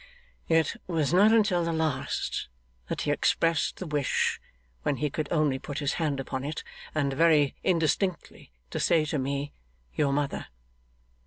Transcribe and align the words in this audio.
'It 0.47 0.75
was 0.87 1.13
not 1.13 1.31
until 1.31 1.63
the 1.63 1.71
last, 1.71 2.47
that 2.87 3.01
he 3.01 3.11
expressed 3.11 3.77
the 3.77 3.85
wish; 3.85 4.41
when 4.81 4.95
he 4.95 5.11
could 5.11 5.31
only 5.31 5.59
put 5.59 5.77
his 5.77 5.93
hand 6.01 6.19
upon 6.19 6.43
it, 6.43 6.63
and 6.95 7.13
very 7.13 7.53
indistinctly 7.63 8.51
say 8.75 9.05
to 9.05 9.19
me 9.19 9.53
"your 9.93 10.11
mother." 10.11 10.47